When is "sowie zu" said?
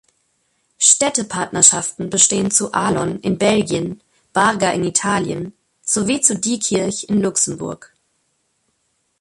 5.83-6.39